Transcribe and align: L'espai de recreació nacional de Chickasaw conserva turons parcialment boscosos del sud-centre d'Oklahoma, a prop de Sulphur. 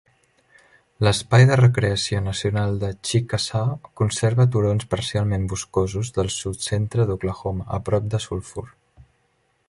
L'espai 1.07 1.43
de 1.49 1.57
recreació 1.59 2.21
nacional 2.27 2.79
de 2.83 2.89
Chickasaw 3.09 3.75
conserva 4.01 4.47
turons 4.55 4.87
parcialment 4.93 5.45
boscosos 5.51 6.09
del 6.19 6.31
sud-centre 6.37 7.05
d'Oklahoma, 7.11 7.67
a 7.79 7.81
prop 7.91 8.09
de 8.15 8.23
Sulphur. 8.27 8.65